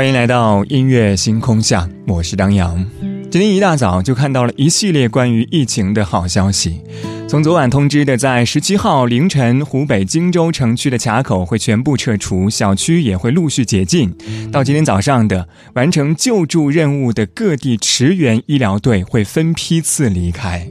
[0.00, 2.82] 欢迎来到音乐星空下，我是张扬。
[3.30, 6.80] 今天一大早就看到了一系列关于疫情的好消息。
[7.28, 14.10] 从昨晚通知的，在十七号凌晨，湖北荆州城区的卡口会全部撤除，小区也会陆续解禁。
[14.50, 20.66] 到今天早上的，完成救助任务的各地驰援医疗队会分批次离开。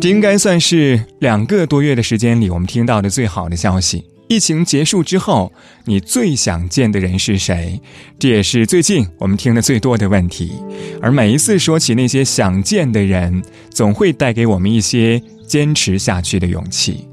[0.00, 4.06] 这应该算是两个多月的时间里，我们听到的最好的消息。
[4.28, 5.52] 疫情结束之后，
[5.84, 7.80] 你最想见的人是谁？
[8.18, 10.52] 这也是最近我们听的最多的问题。
[11.00, 17.06] 而每一次说起那些想见的人，总会带给我们一些坚持下去的勇气。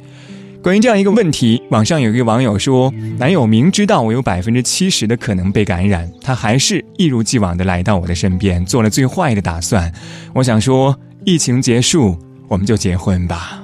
[0.63, 9.91] 关于这样一个问题，网上有一个网友说：“男友明知道我有百分之七十的可能被感染，他还是一如既往的来到我的身边，做了最坏的打算。”
[10.33, 13.61] 我想说，疫情结束，我们就结婚吧。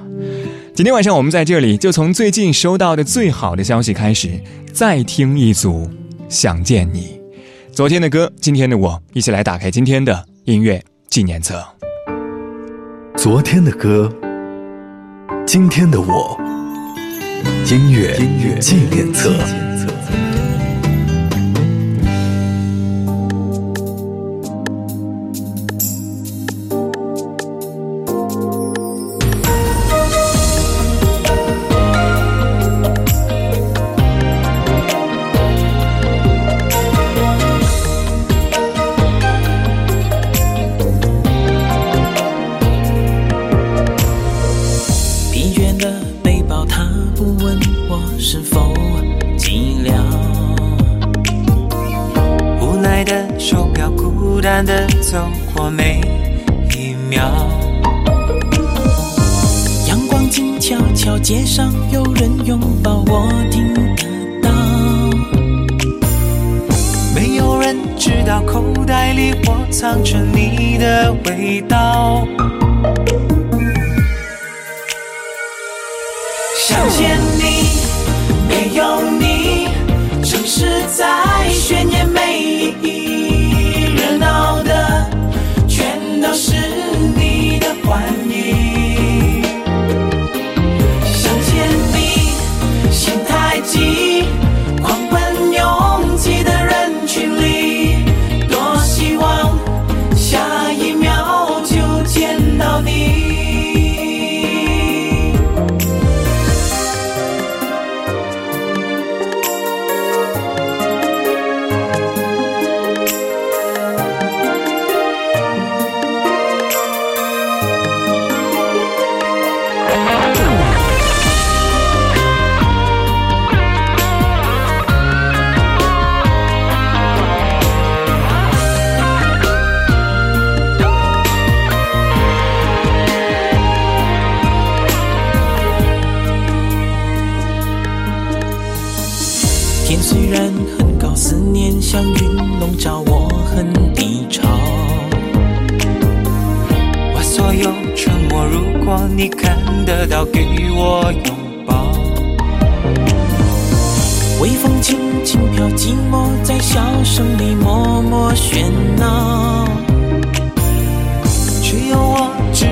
[0.78, 4.40] 今天晚上我们在这里，就从最近收到的最好的消息开始，
[4.72, 5.86] 再听一组
[6.28, 7.20] 《想见你》。
[7.74, 11.60] 昨天的歌，今天的我，一起来打开今天的音乐纪念册。
[13.16, 14.08] 昨天的歌，
[15.44, 16.38] 今天的我，
[17.68, 18.16] 音乐
[18.60, 19.34] 纪念册。
[61.58, 63.82] 上有人拥抱，我听得
[64.40, 64.48] 到。
[67.12, 71.87] 没有人知道口袋里我藏着你的味道。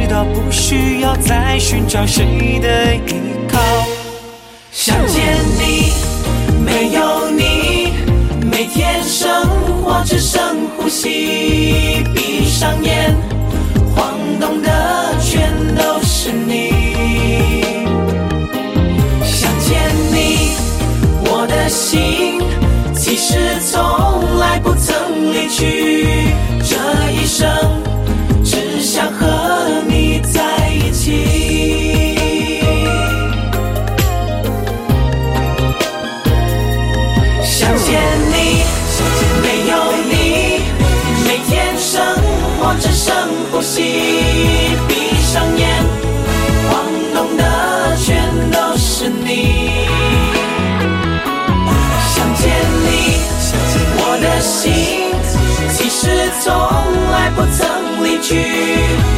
[0.00, 3.58] 知道，不需要再寻找谁的依靠。
[4.70, 5.92] 想见你，
[6.64, 7.92] 没有你，
[8.50, 9.48] 每天生
[9.82, 12.04] 活只剩呼吸。
[12.14, 13.14] 闭上眼，
[13.94, 15.96] 晃动的全都。
[16.02, 16.72] 是你，
[19.24, 19.80] 想见
[20.12, 20.56] 你，
[21.24, 22.40] 我的心
[22.94, 26.32] 其实从来不曾离去，
[26.64, 27.46] 这一生
[57.36, 59.15] 不曾离去。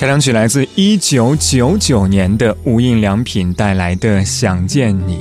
[0.00, 5.18] 开场曲来自一九九九年的无印良品带来的《想见你》。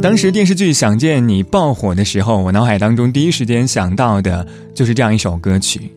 [0.00, 5.92] 当时电视剧《想见你》爆火的时候，我脑海当中第一时间想到的就是这样一首歌曲。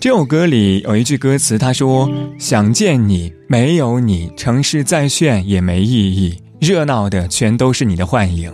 [0.00, 2.10] 这首歌里有一句歌词，他说
[2.40, 8.50] ：“想见你，没有你，城市再炫也没意义，热闹的全都是你的幻影。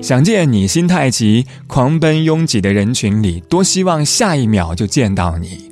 [0.00, 5.70] 想见你，心太急，狂奔拥挤的人群里，多希望下一秒就见到你。”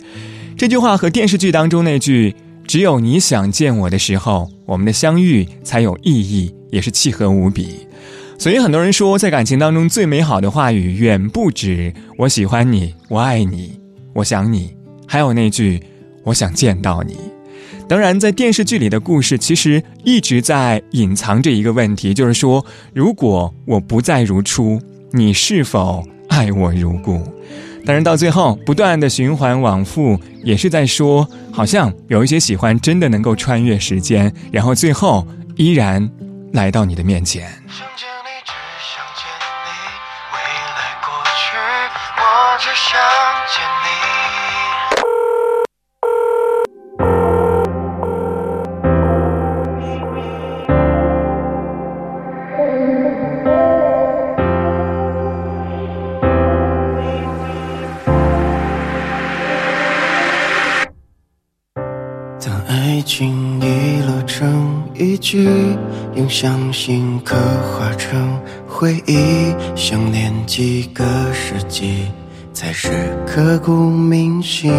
[0.58, 2.36] 这句话和电视剧当中那句。
[2.72, 7.86] 只有你想见我的时候，我们的相遇才有意义，也是契合无比。
[8.38, 13.78] 所以很多人说，在感情当中最美好的话语，远不止“我喜欢你”“我爱你
[14.16, 14.74] ”“我想你”，
[15.06, 15.82] 还有那句
[16.24, 17.18] “我想见到你”。
[17.86, 22.64] 当然，在电视剧里的故事，其实一直在隐藏着一个问题，就是说，
[22.94, 24.80] 如果我不再如初，
[25.10, 27.20] 你是否爱我如故？
[27.84, 35.26] 但是到最后，不断的循环往复，也是在说，好像有一些喜欢真的能够穿越时间，然后最后
[35.56, 36.08] 依然
[36.52, 37.50] 来到你的面前。
[65.02, 65.48] 一句，
[66.14, 72.06] 用相信刻画成回忆，想念几个世纪，
[72.52, 72.88] 才是
[73.26, 74.72] 刻骨铭心。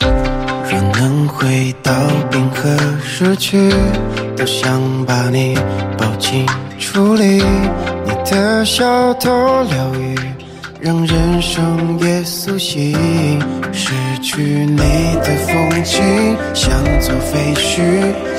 [0.00, 1.92] 若能回到
[2.30, 3.70] 冰河时区，
[4.36, 5.56] 多想把你
[5.96, 6.44] 抱紧
[6.78, 7.42] 处理，
[8.04, 9.30] 你的小偷
[9.62, 10.09] 疗愈。
[10.82, 12.96] 让人生也苏醒，
[13.70, 13.92] 失
[14.22, 14.78] 去你
[15.22, 16.02] 的风景，
[16.54, 16.72] 像
[17.02, 17.82] 座废墟，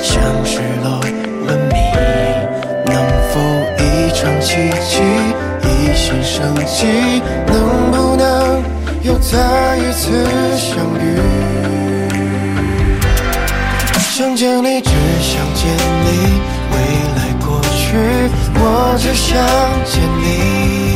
[0.02, 0.98] 像失落
[1.46, 1.78] 文明。
[2.84, 2.96] 能
[3.30, 3.38] 否
[3.78, 4.56] 一场奇
[4.88, 5.00] 迹，
[5.62, 7.22] 一线生机？
[7.46, 8.60] 能不能
[9.04, 10.10] 又再一次
[10.56, 11.00] 相遇？
[14.00, 14.90] 想见你，只
[15.20, 15.70] 想见
[16.04, 16.08] 你，
[16.72, 16.76] 未
[17.16, 17.96] 来过去，
[18.56, 19.30] 我只想
[19.84, 20.91] 见你。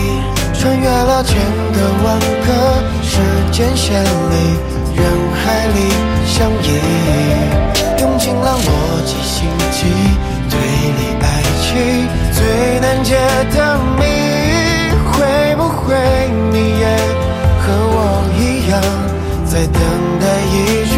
[0.59, 1.37] 穿越了千
[1.73, 3.21] 个万个时
[3.53, 4.59] 间线里，
[4.95, 5.05] 人
[5.35, 5.79] 海里
[6.27, 6.65] 相依，
[8.01, 8.69] 用尽了逻
[9.05, 9.87] 辑心机，
[10.51, 10.59] 推
[10.97, 11.25] 理爱
[11.63, 13.15] 情最难解
[13.55, 14.03] 的谜，
[15.13, 15.15] 会
[15.57, 15.95] 不会
[16.53, 16.85] 你也
[17.61, 17.97] 和我
[18.39, 18.81] 一样，
[19.45, 19.81] 在等
[20.21, 20.55] 待一
[20.89, 20.97] 句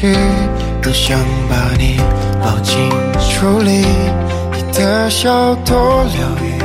[0.00, 0.14] 去，
[0.80, 1.18] 多想
[1.50, 2.00] 把你
[2.40, 3.84] 抱紧处理，
[4.52, 6.62] 你的笑多疗愈，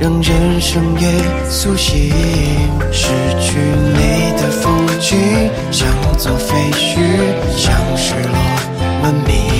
[0.00, 1.06] 让人生也
[1.50, 2.10] 苏醒。
[2.90, 3.08] 失
[3.38, 6.98] 去你的风景，像座废墟，
[7.54, 8.38] 像失落
[9.02, 9.52] 文明。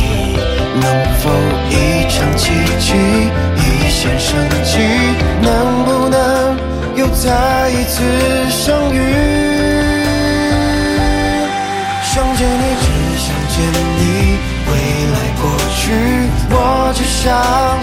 [0.80, 1.28] 能否
[1.68, 2.94] 一场奇迹，
[3.58, 4.78] 一线生机？
[5.42, 6.56] 能不能
[6.96, 8.02] 又再一次
[8.48, 9.51] 相遇？
[16.92, 17.32] 只想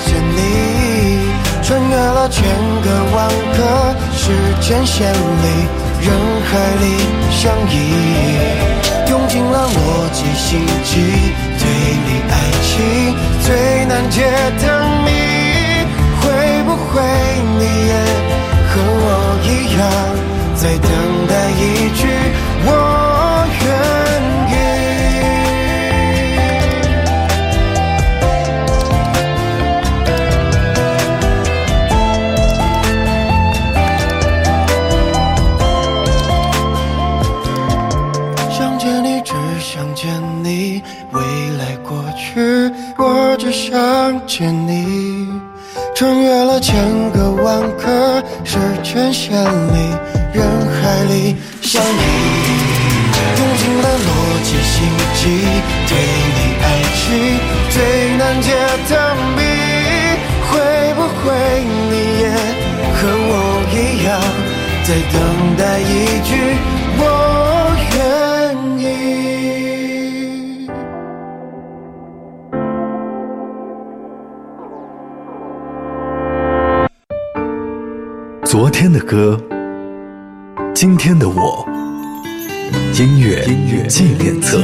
[0.06, 0.38] 见你。
[1.62, 2.44] 穿越了千
[2.82, 3.60] 个万个
[4.14, 5.68] 时间线里，
[6.02, 6.08] 人
[6.50, 6.52] 海
[6.82, 6.84] 里
[7.30, 7.74] 相依，
[9.12, 9.78] 用尽了逻
[10.12, 10.92] 辑心机，
[11.60, 11.62] 推
[12.08, 12.68] 理爱情
[13.46, 14.24] 最难解
[14.62, 14.64] 的
[15.06, 15.08] 谜，
[16.22, 16.24] 会
[16.64, 17.02] 不会
[17.60, 17.94] 你也
[18.70, 19.06] 和我
[19.44, 19.48] 一
[19.78, 19.80] 样，
[20.56, 20.90] 在等
[21.28, 21.62] 待一
[21.94, 22.02] 句
[22.66, 22.68] 我
[46.60, 49.96] 千个万个十全千里
[50.34, 52.02] 人海里想你，
[53.38, 54.08] 用尽了逻
[54.44, 54.74] 辑心
[55.16, 55.22] 机，
[55.88, 55.92] 对
[56.36, 57.00] 你爱情
[57.70, 57.76] 最
[58.18, 58.48] 难解
[58.90, 58.92] 的
[59.38, 59.40] 谜，
[60.50, 60.52] 会
[60.96, 61.24] 不会
[61.90, 62.24] 你也
[62.94, 63.32] 和我
[63.72, 63.76] 一
[64.06, 64.08] 样
[64.84, 65.16] 在等
[65.58, 66.30] 待一句
[66.98, 67.39] 我？
[78.62, 79.42] 昨天的歌，
[80.76, 81.66] 今天的我，
[82.94, 83.42] 音乐
[83.88, 84.60] 纪念册。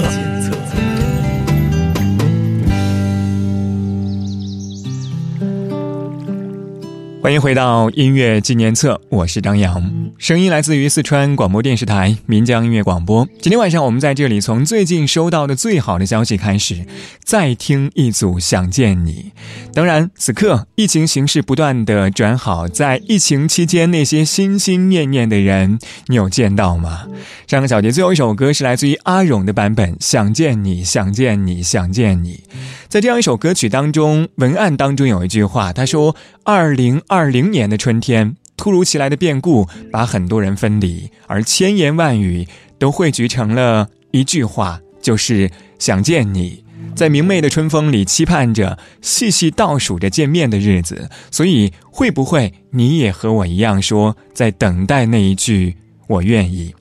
[7.23, 13.25] 欢迎回到音乐纪念册，我是张扬，声音来自于四川广播电视台岷江音乐广播。
[13.39, 16.85] 今天晚上我们在这里从最近收到的最好的消息开始，
[17.23, 19.31] 再听一组《想见你》。
[19.73, 27.07] 当然，此刻疫情形势不断的转好，在疫情期间那些心心念念的人，你有见到吗？
[27.47, 32.43] 上个小节最后一首歌是来自于阿勇的版本，《想见你，想见你，想见你》。
[32.89, 42.47] 在这样一首歌曲当中，文案当中有一句话，他说：“二零二零年的春天，突如其来的变故把很多人分离，而千言万语
[42.77, 46.63] 都汇聚成了一句话，就是想见你。
[46.95, 51.09] 在明媚的春风里，期盼着，细细倒数着见面的日子。
[51.29, 55.75] 所以，会不会你也和我一样，说在等待那一句
[56.07, 56.73] 我愿意？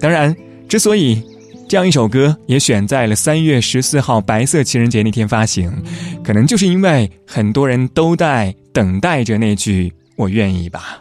[0.00, 0.34] 当然，
[0.68, 1.22] 之所以……
[1.68, 5.72] 这样一首歌也选在了三月十四号白色情人节那天发行，
[6.24, 11.00] 可能就是因为很多人都在等待着那句“我愿意”吧。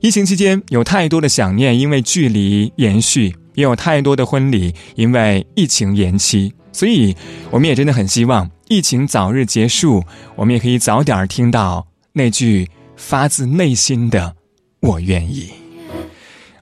[0.00, 6.54] 疫情期间有太多的想念，因为距离延续；也有太多的婚礼，因为疫情延期。
[6.72, 7.14] 所以，
[7.50, 10.02] 我们也真的很希望疫情早日结束，
[10.36, 14.36] 我们也可以早点听到那句发自内心的
[14.80, 15.50] “我愿意”。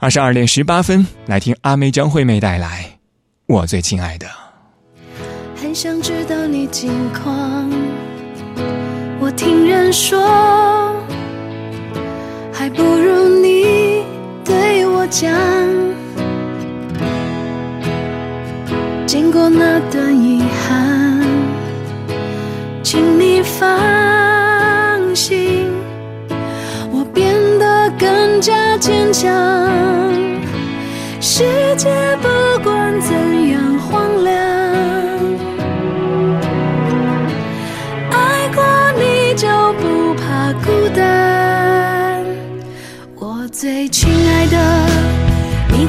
[0.01, 2.99] 二十二点十八分，来听阿妹张惠妹带来。
[3.47, 4.27] 我最亲爱的，
[5.55, 7.71] 很想知道你近况。
[9.21, 10.97] 我听人说，
[12.59, 14.03] 还不如你
[14.45, 15.33] 对我讲。
[19.07, 21.21] 经过那段遗憾，
[22.83, 25.71] 请你放心，
[26.91, 29.33] 我变得更加坚强。
[31.21, 31.45] 世
[31.77, 31.89] 界
[32.21, 32.29] 不
[32.65, 32.73] 过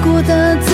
[0.03, 0.68] 过的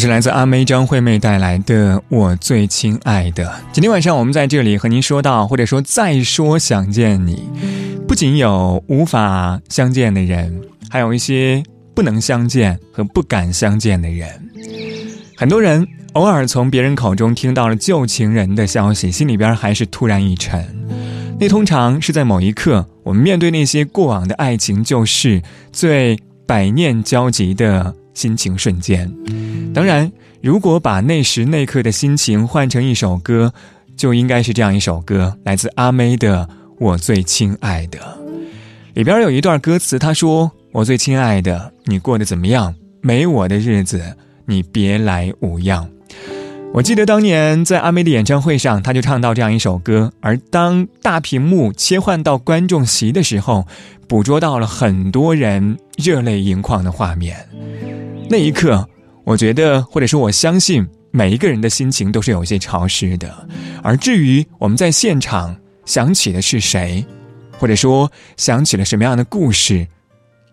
[0.00, 3.44] 是来自阿妹张惠妹带来的《我最亲爱的》。
[3.70, 7.46] 今天晚上我们在这里和您说到，或者说再说想见你，
[8.08, 11.62] 不仅有无法相见的人，还有一些
[11.94, 14.26] 不能相见和不敢相见的人。
[15.36, 20.66] 很多人偶尔从别人口中听到了旧情人的消息，心里边还是突然一沉。
[21.38, 29.10] 那通常是在某一刻，我们面对那些过往的爱情旧事，最百念交集的心情瞬间。
[29.74, 30.10] 当然，
[30.42, 33.52] 如果把那时那刻的心情换成一首歌，
[33.96, 36.46] 就应该是这样一首歌，来自阿妹的
[36.78, 37.98] 《我最亲爱的》。
[38.94, 42.74] 里边有一段歌词，他说：“我最亲爱的，你过得怎么样？
[43.00, 44.02] 没我的日子，
[44.46, 45.88] 你别来无恙。”
[46.72, 53.66] 我记得当年在阿妹的演唱会上，他就唱到这样一首歌，而当大屏幕切换到观众席的时候，
[54.06, 57.36] 捕捉到了很多人热泪盈眶的画面。
[58.28, 58.86] 那一刻。
[59.22, 63.32] 我觉得，或者说我相信，每一个人的心情都是有些潮湿的。
[63.80, 65.54] 而至于我们在现场
[65.84, 67.04] 想起的是谁，
[67.56, 69.86] 或者说想起了什么样的故事，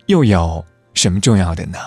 [0.08, 1.80] 又有什么重要的呢？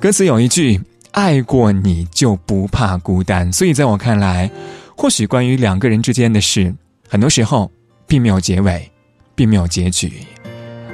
[0.00, 0.80] 歌词有一句
[1.14, 4.50] ：“爱过你就不怕孤单。”所以在我看来，
[4.94, 6.74] 或许关于两个人之间的事，
[7.08, 7.68] 很多时候
[8.06, 8.88] 并没有结尾，
[9.34, 10.12] 并没有结局，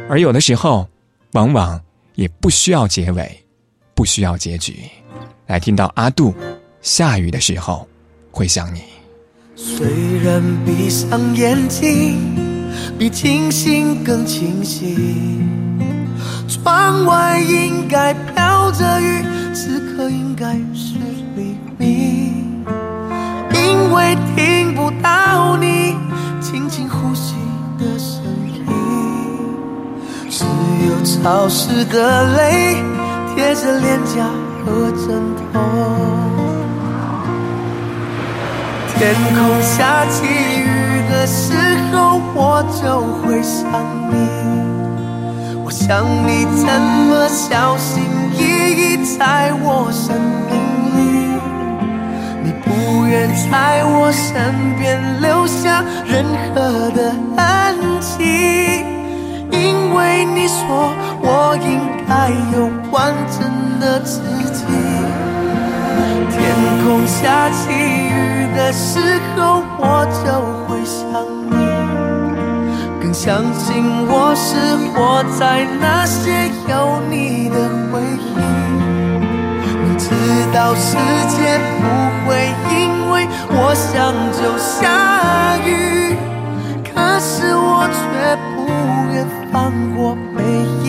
[0.09, 0.89] 而有的时候，
[1.33, 1.79] 往往
[2.15, 3.37] 也不需要结尾。
[3.93, 4.77] 不需要结局，
[5.47, 6.33] 来听到阿杜，
[6.81, 7.87] 下雨的时候
[8.31, 8.81] 会想你。
[9.55, 9.87] 虽
[10.25, 12.17] 然闭上眼睛，
[12.99, 14.97] 比清醒更清晰。
[16.49, 20.95] 窗外应该飘着雨，此刻应该是
[21.37, 22.65] 黎明。
[23.53, 25.97] 因为听不到你
[26.41, 27.35] 轻轻呼吸
[27.79, 28.23] 的声
[28.55, 28.65] 音，
[30.29, 30.45] 只
[30.87, 32.77] 有潮湿的泪。
[33.35, 34.29] 贴着脸颊
[34.65, 35.07] 和枕
[35.53, 35.61] 头，
[38.99, 40.63] 天空下起雨
[41.09, 41.55] 的时
[41.91, 43.63] 候，我就会想
[44.11, 44.13] 你。
[45.65, 46.67] 我想你怎
[47.09, 48.03] 么小心
[48.37, 48.50] 翼翼
[49.19, 50.15] 在我生
[50.49, 50.53] 命
[50.97, 50.99] 里，
[52.45, 57.41] 你不愿在我身边留下任何的痕
[58.01, 58.85] 迹，
[59.51, 62.01] 因为你说我应。
[62.11, 63.39] 该有完整
[63.79, 64.21] 的自
[64.53, 64.65] 己。
[66.29, 66.37] 天
[66.83, 68.99] 空下起雨的时
[69.37, 70.27] 候，我就
[70.67, 70.99] 会想，
[73.13, 78.39] 相信我是活在那些有你的回忆。
[79.83, 80.07] 我知
[80.55, 80.97] 道世
[81.29, 81.83] 界不
[82.27, 82.29] 会
[82.71, 85.69] 因为我想就下雨，
[86.85, 87.99] 可是我却
[88.55, 88.59] 不
[89.13, 90.39] 愿放过每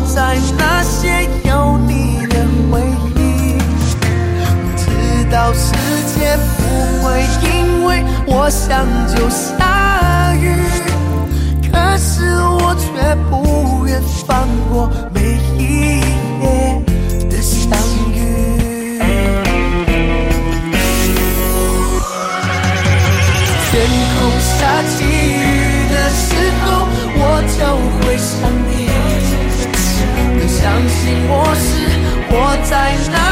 [0.00, 2.80] 在那些有你的回
[3.16, 3.58] 忆。
[4.62, 4.84] 我知
[5.30, 5.72] 道世
[6.14, 8.04] 界不会因为。
[8.28, 10.52] 我想就下雨，
[11.70, 14.90] 可是我却不愿放过
[30.66, 31.86] 相信我是
[32.28, 33.25] 活在那